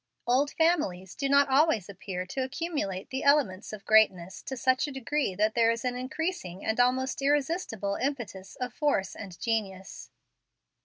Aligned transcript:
Old 0.25 0.49
families 0.53 1.13
do 1.13 1.29
not 1.29 1.47
always 1.47 1.87
appear 1.87 2.25
to 2.25 2.41
accumulate 2.41 3.11
the 3.11 3.23
elements 3.23 3.71
of 3.71 3.85
greatness 3.85 4.41
to 4.41 4.57
such 4.57 4.87
a 4.87 4.91
degree 4.91 5.35
that 5.35 5.53
there 5.53 5.69
is 5.69 5.85
an 5.85 5.95
increasing 5.95 6.65
and 6.65 6.79
almost 6.79 7.21
irresistible 7.21 7.93
impetus 8.01 8.55
of 8.55 8.73
force 8.73 9.15
and 9.15 9.39
genius. 9.39 10.09